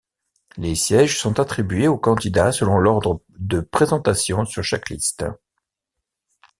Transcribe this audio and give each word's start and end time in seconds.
Les 0.57 0.73
sièges 0.73 1.19
sont 1.19 1.39
attribués 1.39 1.87
aux 1.87 1.99
candidats 1.99 2.51
selon 2.51 2.79
l'ordre 2.79 3.21
de 3.37 3.59
présentation 3.61 4.45
sur 4.45 4.63
chaque 4.63 4.89
liste. 4.89 5.25